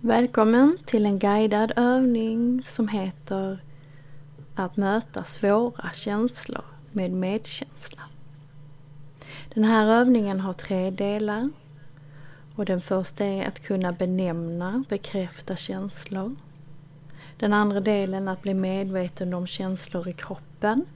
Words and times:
Välkommen 0.00 0.78
till 0.84 1.06
en 1.06 1.18
guidad 1.18 1.72
övning 1.76 2.62
som 2.62 2.88
heter 2.88 3.58
att 4.54 4.76
möta 4.76 5.24
svåra 5.24 5.90
känslor 5.94 6.64
med 6.92 7.12
medkänsla. 7.12 8.02
Den 9.54 9.64
här 9.64 9.86
övningen 9.86 10.40
har 10.40 10.52
tre 10.52 10.90
delar. 10.90 11.50
Och 12.54 12.64
den 12.64 12.80
första 12.80 13.24
är 13.24 13.48
att 13.48 13.62
kunna 13.62 13.92
benämna, 13.92 14.84
bekräfta 14.88 15.56
känslor. 15.56 16.36
Den 17.36 17.52
andra 17.52 17.80
delen 17.80 18.28
att 18.28 18.42
bli 18.42 18.54
medveten 18.54 19.34
om 19.34 19.46
känslor 19.46 20.08
i 20.08 20.12
kroppen. 20.12 20.86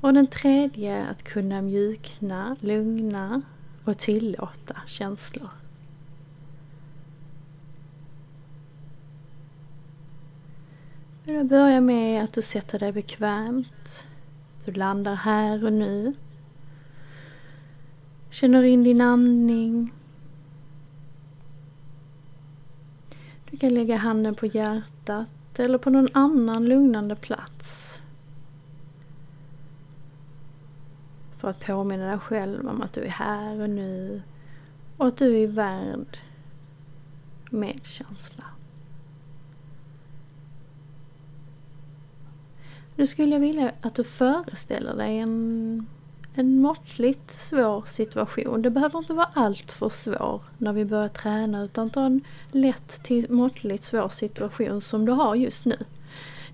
Och 0.00 0.14
den 0.14 0.26
tredje 0.26 1.06
att 1.06 1.22
kunna 1.22 1.62
mjukna, 1.62 2.56
lugna 2.60 3.42
och 3.84 3.98
tillåta 3.98 4.76
känslor. 4.86 5.50
Jag 11.30 11.46
börjar 11.46 11.80
med 11.80 12.24
att 12.24 12.32
du 12.32 12.42
sätter 12.42 12.78
dig 12.78 12.92
bekvämt. 12.92 14.04
Du 14.64 14.72
landar 14.72 15.14
här 15.14 15.64
och 15.64 15.72
nu. 15.72 16.14
Känner 18.30 18.62
in 18.62 18.82
din 18.82 19.00
andning. 19.00 19.92
Du 23.50 23.56
kan 23.56 23.74
lägga 23.74 23.96
handen 23.96 24.34
på 24.34 24.46
hjärtat 24.46 25.58
eller 25.58 25.78
på 25.78 25.90
någon 25.90 26.08
annan 26.12 26.64
lugnande 26.64 27.16
plats. 27.16 27.98
För 31.38 31.48
att 31.48 31.60
påminna 31.60 32.06
dig 32.10 32.18
själv 32.18 32.68
om 32.68 32.82
att 32.82 32.92
du 32.92 33.00
är 33.00 33.08
här 33.08 33.60
och 33.60 33.70
nu 33.70 34.22
och 34.96 35.06
att 35.06 35.16
du 35.16 35.36
är 35.36 35.48
värd 35.48 36.18
medkänsla. 37.50 38.44
Nu 42.98 43.06
skulle 43.06 43.34
jag 43.34 43.40
vilja 43.40 43.72
att 43.80 43.94
du 43.94 44.04
föreställer 44.04 44.94
dig 44.94 45.18
en, 45.18 45.86
en 46.34 46.60
måttligt 46.60 47.30
svår 47.30 47.84
situation. 47.86 48.62
Det 48.62 48.70
behöver 48.70 48.98
inte 48.98 49.12
vara 49.12 49.30
allt 49.34 49.72
för 49.72 49.88
svår 49.88 50.42
när 50.58 50.72
vi 50.72 50.84
börjar 50.84 51.08
träna 51.08 51.64
utan 51.64 51.90
ta 51.90 52.04
en 52.04 52.20
lätt 52.52 53.02
till 53.02 53.30
måttligt 53.30 53.84
svår 53.84 54.08
situation 54.08 54.80
som 54.80 55.04
du 55.04 55.12
har 55.12 55.34
just 55.34 55.64
nu. 55.64 55.76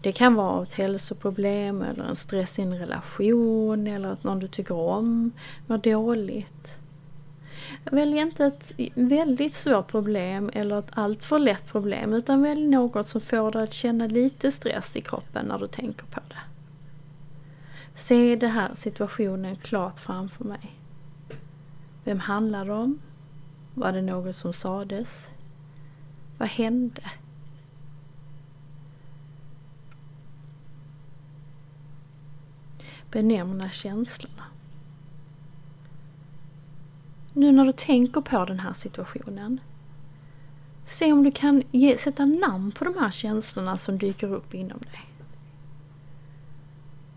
Det 0.00 0.12
kan 0.12 0.34
vara 0.34 0.62
ett 0.62 0.72
hälsoproblem 0.72 1.82
eller 1.82 2.04
en 2.04 2.16
stress 2.16 2.58
i 2.58 2.62
en 2.62 2.78
relation 2.78 3.86
eller 3.86 4.08
att 4.08 4.24
någon 4.24 4.38
du 4.38 4.48
tycker 4.48 4.74
om 4.74 5.32
mår 5.66 5.78
dåligt. 5.78 6.63
Välj 7.84 8.18
inte 8.18 8.46
ett 8.46 8.72
väldigt 8.94 9.54
svårt 9.54 9.86
problem 9.86 10.50
eller 10.52 10.78
ett 10.78 10.90
alltför 10.90 11.38
lätt 11.38 11.66
problem 11.66 12.12
utan 12.12 12.42
välj 12.42 12.66
något 12.66 13.08
som 13.08 13.20
får 13.20 13.52
dig 13.52 13.62
att 13.62 13.72
känna 13.72 14.06
lite 14.06 14.52
stress 14.52 14.96
i 14.96 15.00
kroppen 15.00 15.46
när 15.46 15.58
du 15.58 15.66
tänker 15.66 16.06
på 16.06 16.20
det. 16.28 16.40
Se 17.94 18.36
den 18.36 18.50
här 18.50 18.74
situationen 18.76 19.56
klart 19.56 19.98
framför 19.98 20.44
mig. 20.44 20.76
Vem 22.04 22.20
handlar 22.20 22.64
det 22.64 22.72
om? 22.72 22.98
Var 23.74 23.92
det 23.92 24.02
något 24.02 24.36
som 24.36 24.52
sades? 24.52 25.30
Vad 26.38 26.48
hände? 26.48 27.02
Benämna 33.10 33.70
känslorna. 33.70 34.44
Nu 37.36 37.52
när 37.52 37.64
du 37.64 37.72
tänker 37.72 38.20
på 38.20 38.44
den 38.44 38.60
här 38.60 38.72
situationen. 38.72 39.60
Se 40.86 41.12
om 41.12 41.22
du 41.22 41.30
kan 41.30 41.62
ge, 41.70 41.98
sätta 41.98 42.24
namn 42.24 42.72
på 42.72 42.84
de 42.84 42.94
här 42.98 43.10
känslorna 43.10 43.78
som 43.78 43.98
dyker 43.98 44.32
upp 44.32 44.54
inom 44.54 44.78
dig. 44.78 45.08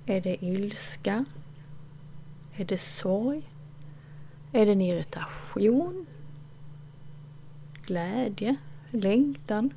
Är 0.06 0.22
det 0.22 0.46
ilska? 0.46 1.26
Är 2.56 2.66
det 2.66 2.78
sorg? 2.78 3.50
Är 4.52 4.66
det 4.66 4.72
en 4.72 4.82
irritation? 4.82 6.06
Glädje? 7.86 8.56
Längtan? 8.92 9.74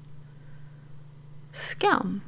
Skam? 1.52 2.20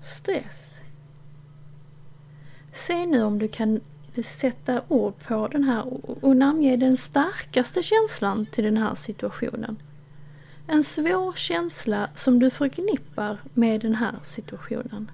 Stress? 0.00 0.74
Se 2.72 3.06
nu 3.06 3.22
om 3.22 3.38
du 3.38 3.48
kan 3.48 3.80
sätta 4.16 4.82
ord 4.88 5.14
på 5.26 5.48
den 5.48 5.64
här 5.64 5.84
och 6.24 6.36
namnge 6.36 6.76
den 6.76 6.96
starkaste 6.96 7.82
känslan 7.82 8.46
till 8.46 8.64
den 8.64 8.76
här 8.76 8.94
situationen. 8.94 9.76
En 10.66 10.84
svår 10.84 11.32
känsla 11.32 12.10
som 12.14 12.38
du 12.38 12.50
förknippar 12.50 13.38
med 13.54 13.80
den 13.80 13.94
här 13.94 14.14
situationen. 14.22 15.10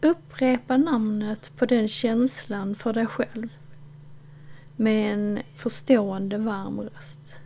Upprepa 0.00 0.76
namnet 0.76 1.56
på 1.56 1.66
den 1.66 1.88
känslan 1.88 2.74
för 2.74 2.92
dig 2.92 3.06
själv 3.06 3.48
med 4.76 5.12
en 5.12 5.42
förstående 5.54 6.38
varm 6.38 6.80
röst. 6.80 7.40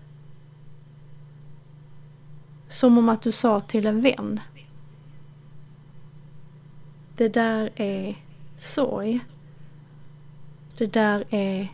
Som 2.68 2.98
om 2.98 3.08
att 3.08 3.22
du 3.22 3.32
sa 3.32 3.60
till 3.60 3.86
en 3.86 4.00
vän. 4.00 4.40
Det 7.16 7.28
där 7.28 7.70
är 7.74 8.16
sorg. 8.62 9.20
Det 10.76 10.86
där 10.86 11.24
är 11.30 11.68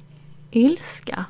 ilska. 0.50 1.24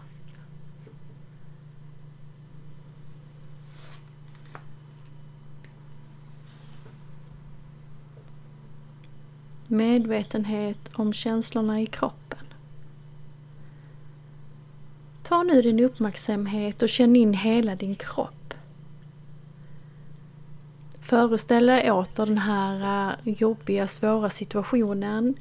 Medvetenhet 9.67 10.79
om 10.93 11.13
känslorna 11.13 11.81
i 11.81 11.87
kroppen. 11.87 12.47
Ta 15.23 15.43
nu 15.43 15.63
din 15.63 15.81
uppmärksamhet 15.81 16.83
och 16.83 16.89
känn 16.89 17.17
in 17.17 17.35
hela 17.35 17.77
din 17.77 17.95
kropp. 17.95 18.55
Föreställ 21.01 21.67
dig 21.67 21.91
åter 21.91 22.27
den 22.27 22.39
här 22.39 23.09
eh, 23.25 23.33
jobbiga, 23.33 23.87
svåra 23.87 24.31
situationen 24.31 25.35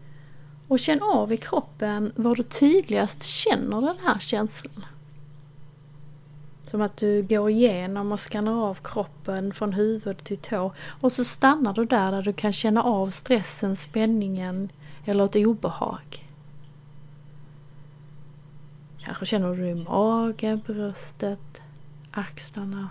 och 0.67 0.79
känn 0.79 1.01
av 1.01 1.33
i 1.33 1.37
kroppen 1.37 2.11
var 2.15 2.35
du 2.35 2.43
tydligast 2.43 3.23
känner 3.23 3.81
den 3.81 3.97
här 4.05 4.19
känslan. 4.19 4.85
Som 6.71 6.81
att 6.81 6.97
du 6.97 7.23
går 7.23 7.49
igenom 7.49 8.11
och 8.11 8.19
skannar 8.19 8.69
av 8.69 8.77
kroppen 8.83 9.53
från 9.53 9.73
huvud 9.73 10.23
till 10.23 10.37
tå 10.37 10.73
och 11.01 11.11
så 11.11 11.25
stannar 11.25 11.73
du 11.73 11.85
där 11.85 12.11
där 12.11 12.21
du 12.21 12.33
kan 12.33 12.53
känna 12.53 12.83
av 12.83 13.11
stressen, 13.11 13.75
spänningen 13.75 14.69
eller 15.05 15.25
ett 15.25 15.35
obehag. 15.35 16.25
Kanske 18.97 19.25
känner 19.25 19.55
du 19.55 19.67
i 19.67 19.75
magen, 19.75 20.61
bröstet, 20.65 21.61
axlarna. 22.11 22.89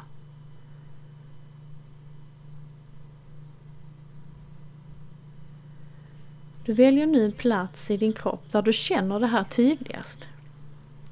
Du 6.67 6.73
väljer 6.73 7.07
nu 7.07 7.25
en 7.25 7.33
plats 7.33 7.91
i 7.91 7.97
din 7.97 8.13
kropp 8.13 8.53
där 8.53 8.63
du 8.63 8.73
känner 8.73 9.21
det 9.21 9.27
här 9.27 9.45
tydligast. 9.45 10.29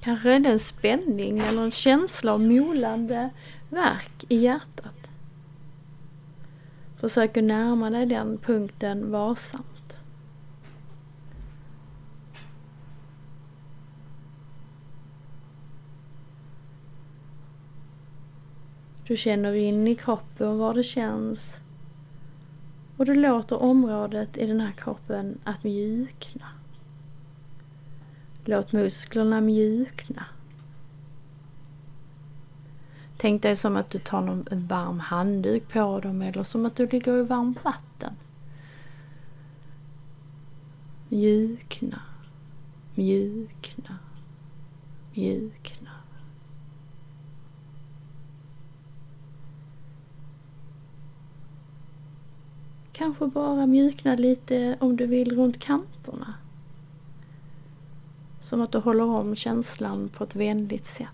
Kanske 0.00 0.32
är 0.32 0.40
det 0.40 0.48
en 0.48 0.58
spänning 0.58 1.38
eller 1.38 1.62
en 1.62 1.70
känsla 1.70 2.32
av 2.32 2.40
molande 2.40 3.30
verk 3.68 4.24
i 4.28 4.36
hjärtat. 4.36 5.10
Försök 6.96 7.36
att 7.36 7.44
närma 7.44 7.90
dig 7.90 8.06
den 8.06 8.38
punkten 8.38 9.10
varsamt. 9.10 9.98
Du 19.06 19.16
känner 19.16 19.54
in 19.54 19.88
i 19.88 19.94
kroppen 19.94 20.58
var 20.58 20.74
det 20.74 20.84
känns 20.84 21.58
och 22.96 23.04
du 23.04 23.14
låter 23.14 23.62
området 23.62 24.36
i 24.36 24.46
den 24.46 24.60
här 24.60 24.72
kroppen 24.72 25.38
att 25.44 25.64
mjukna. 25.64 26.46
Låt 28.44 28.72
musklerna 28.72 29.40
mjukna. 29.40 30.24
Tänk 33.16 33.42
dig 33.42 33.56
som 33.56 33.76
att 33.76 33.90
du 33.90 33.98
tar 33.98 34.44
en 34.50 34.66
varm 34.66 35.00
handduk 35.00 35.68
på 35.72 36.00
dem 36.00 36.22
eller 36.22 36.42
som 36.42 36.66
att 36.66 36.76
du 36.76 36.86
ligger 36.86 37.20
i 37.20 37.22
varmt 37.22 37.64
vatten. 37.64 38.16
Mjukna, 41.08 42.00
mjukna, 42.94 43.98
mjukna. 45.14 45.83
Kanske 52.96 53.26
bara 53.26 53.66
mjukna 53.66 54.14
lite 54.14 54.76
om 54.80 54.96
du 54.96 55.06
vill 55.06 55.36
runt 55.36 55.58
kanterna. 55.58 56.34
Som 58.40 58.60
att 58.60 58.72
du 58.72 58.78
håller 58.78 59.04
om 59.04 59.36
känslan 59.36 60.08
på 60.08 60.24
ett 60.24 60.36
vänligt 60.36 60.86
sätt. 60.86 61.08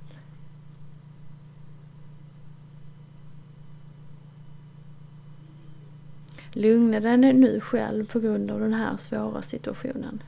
Lugna 6.52 7.00
dig 7.00 7.16
nu 7.32 7.60
själv 7.60 8.06
på 8.06 8.20
grund 8.20 8.50
av 8.50 8.60
den 8.60 8.74
här 8.74 8.96
svåra 8.96 9.42
situationen. 9.42 10.22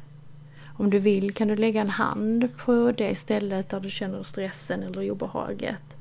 Om 0.76 0.90
du 0.90 0.98
vill 0.98 1.34
kan 1.34 1.48
du 1.48 1.56
lägga 1.56 1.80
en 1.80 1.90
hand 1.90 2.48
på 2.56 2.92
det 2.92 3.14
stället 3.14 3.68
där 3.68 3.80
du 3.80 3.90
känner 3.90 4.22
stressen 4.22 4.82
eller 4.82 5.10
obehaget. 5.10 5.96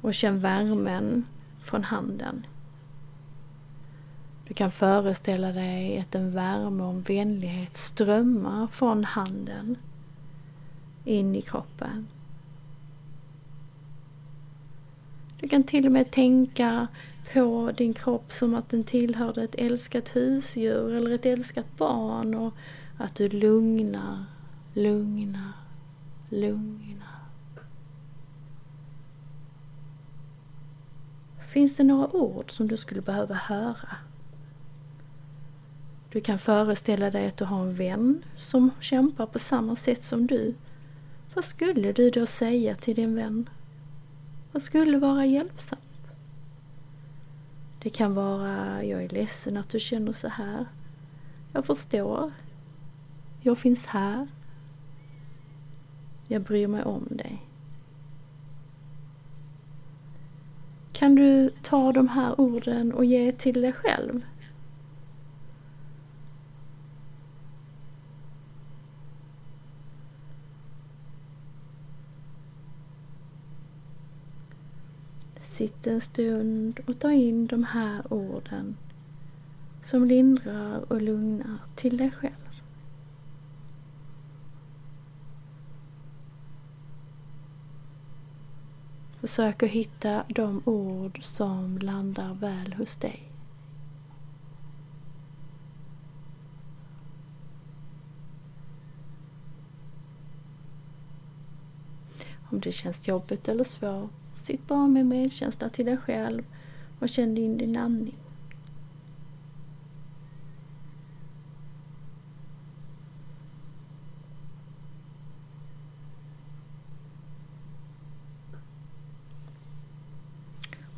Och 0.00 0.14
känn 0.14 0.40
värmen 0.40 1.24
från 1.60 1.84
handen. 1.84 2.46
Du 4.48 4.54
kan 4.54 4.70
föreställa 4.70 5.52
dig 5.52 5.98
att 5.98 6.14
en 6.14 6.32
värme 6.32 6.82
och 6.82 6.90
en 6.90 7.02
vänlighet 7.02 7.76
strömmar 7.76 8.66
från 8.66 9.04
handen 9.04 9.76
in 11.04 11.34
i 11.34 11.42
kroppen. 11.42 12.06
Du 15.40 15.48
kan 15.48 15.64
till 15.64 15.86
och 15.86 15.92
med 15.92 16.10
tänka 16.10 16.86
på 17.32 17.72
din 17.76 17.94
kropp 17.94 18.32
som 18.32 18.54
att 18.54 18.68
den 18.68 18.84
tillhörde 18.84 19.42
ett 19.42 19.54
älskat 19.54 20.16
husdjur 20.16 20.94
eller 20.94 21.10
ett 21.10 21.26
älskat 21.26 21.76
barn 21.76 22.34
och 22.34 22.54
att 22.96 23.14
du 23.14 23.28
lugnar, 23.28 24.24
lugnar, 24.74 25.52
lugnar. 26.28 27.16
Finns 31.48 31.76
det 31.76 31.84
några 31.84 32.16
ord 32.16 32.50
som 32.50 32.68
du 32.68 32.76
skulle 32.76 33.00
behöva 33.02 33.34
höra? 33.34 33.96
Du 36.16 36.20
kan 36.20 36.38
föreställa 36.38 37.10
dig 37.10 37.26
att 37.28 37.36
du 37.36 37.44
har 37.44 37.60
en 37.60 37.74
vän 37.74 38.24
som 38.36 38.70
kämpar 38.80 39.26
på 39.26 39.38
samma 39.38 39.76
sätt 39.76 40.02
som 40.02 40.26
du. 40.26 40.54
Vad 41.34 41.44
skulle 41.44 41.92
du 41.92 42.10
då 42.10 42.26
säga 42.26 42.74
till 42.74 42.96
din 42.96 43.14
vän? 43.14 43.48
Vad 44.52 44.62
skulle 44.62 44.98
vara 44.98 45.26
hjälpsamt? 45.26 46.10
Det 47.82 47.90
kan 47.90 48.14
vara, 48.14 48.84
jag 48.84 49.04
är 49.04 49.08
ledsen 49.08 49.56
att 49.56 49.68
du 49.68 49.80
känner 49.80 50.12
så 50.12 50.28
här. 50.28 50.66
Jag 51.52 51.66
förstår. 51.66 52.32
Jag 53.40 53.58
finns 53.58 53.86
här. 53.86 54.28
Jag 56.28 56.42
bryr 56.42 56.66
mig 56.66 56.82
om 56.82 57.06
dig. 57.10 57.42
Kan 60.92 61.14
du 61.14 61.50
ta 61.62 61.92
de 61.92 62.08
här 62.08 62.40
orden 62.40 62.92
och 62.92 63.04
ge 63.04 63.32
till 63.32 63.60
dig 63.60 63.72
själv? 63.72 64.22
Sitt 75.56 75.86
en 75.86 76.00
stund 76.00 76.80
och 76.86 76.98
ta 76.98 77.12
in 77.12 77.46
de 77.46 77.64
här 77.64 78.12
orden 78.12 78.76
som 79.82 80.04
lindrar 80.04 80.92
och 80.92 81.02
lugnar 81.02 81.58
till 81.74 81.96
dig 81.96 82.10
själv. 82.10 82.60
Försök 89.14 89.62
att 89.62 89.68
hitta 89.68 90.24
de 90.28 90.62
ord 90.64 91.18
som 91.22 91.78
landar 91.78 92.34
väl 92.34 92.72
hos 92.72 92.96
dig. 92.96 93.25
Om 102.56 102.60
det 102.60 102.72
känns 102.72 103.08
jobbigt 103.08 103.48
eller 103.48 103.64
svårt, 103.64 104.10
sitt 104.20 104.66
bara 104.66 104.86
med 104.86 105.06
medkänsla 105.06 105.68
till 105.68 105.86
dig 105.86 105.96
själv 105.96 106.44
och 106.98 107.08
känn 107.08 107.38
in 107.38 107.58
din 107.58 107.76
andning. 107.76 108.14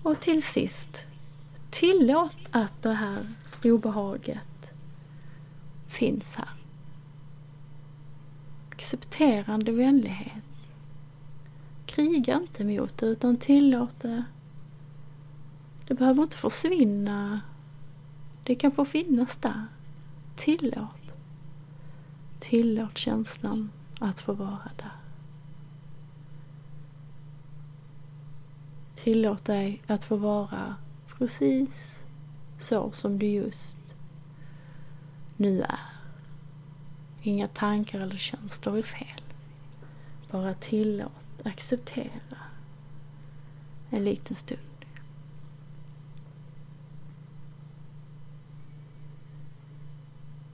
Och 0.02 0.20
till 0.20 0.42
sist, 0.42 1.04
tillåt 1.70 2.36
att 2.50 2.82
det 2.82 2.92
här 2.92 3.26
obehaget 3.64 4.72
finns 5.86 6.34
här. 6.34 6.48
Accepterande 8.70 9.72
vänlighet. 9.72 10.47
Kriga 11.98 12.36
inte 12.36 12.64
mot 12.64 12.98
det 12.98 13.06
utan 13.06 13.36
tillåt 13.36 14.00
det. 14.00 14.24
Det 15.86 15.94
behöver 15.94 16.22
inte 16.22 16.36
försvinna. 16.36 17.40
Det 18.42 18.54
kan 18.54 18.72
få 18.72 18.84
finnas 18.84 19.36
där. 19.36 19.64
Tillåt. 20.36 21.14
Tillåt 22.40 22.98
känslan 22.98 23.70
att 24.00 24.20
få 24.20 24.32
vara 24.32 24.70
där. 24.76 24.92
Tillåt 28.94 29.44
dig 29.44 29.82
att 29.86 30.04
få 30.04 30.16
vara 30.16 30.76
precis 31.18 32.04
så 32.58 32.92
som 32.92 33.18
du 33.18 33.26
just 33.26 33.78
nu 35.36 35.60
är. 35.60 35.80
Inga 37.22 37.48
tankar 37.48 38.00
eller 38.00 38.16
känslor 38.16 38.78
är 38.78 38.82
fel. 38.82 39.22
Bara 40.30 40.54
tillåt, 40.54 41.27
acceptera 41.44 42.38
en 43.90 44.04
liten 44.04 44.36
stund. 44.36 44.60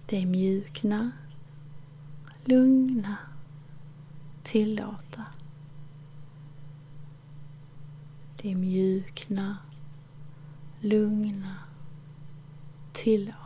Det 0.07 0.27
mjukna, 0.27 1.13
lugna, 2.45 3.17
tillåta 4.43 5.25
det 8.45 8.55
mjukna, 8.55 9.57
lugna, 10.81 11.57
tillåta. 12.93 13.44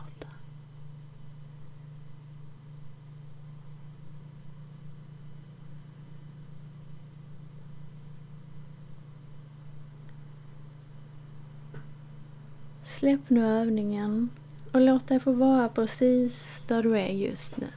Släpp 12.99 13.29
nu 13.29 13.45
övningen 13.45 14.29
och 14.71 14.81
låt 14.81 15.07
dig 15.07 15.19
få 15.19 15.31
vara 15.31 15.69
precis 15.69 16.61
där 16.67 16.83
du 16.83 16.97
är 16.97 17.07
just 17.07 17.57
nu. 17.57 17.67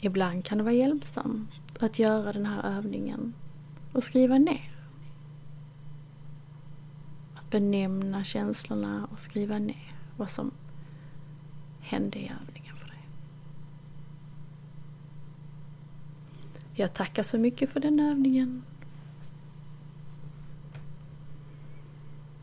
Ibland 0.00 0.44
kan 0.44 0.58
det 0.58 0.64
vara 0.64 0.74
hjälpsamt 0.74 1.50
att 1.80 1.98
göra 1.98 2.32
den 2.32 2.46
här 2.46 2.76
övningen 2.78 3.34
och 3.92 4.04
skriva 4.04 4.38
ner. 4.38 4.76
Att 7.34 7.50
benämna 7.50 8.24
känslorna 8.24 9.08
och 9.12 9.18
skriva 9.18 9.58
ner 9.58 9.94
vad 10.16 10.30
som 10.30 10.50
hände 11.80 12.18
i 12.18 12.32
övningen 12.42 12.76
för 12.76 12.86
dig. 12.86 13.06
Jag 16.74 16.94
tackar 16.94 17.22
så 17.22 17.38
mycket 17.38 17.70
för 17.70 17.80
den 17.80 18.00
övningen. 18.00 18.62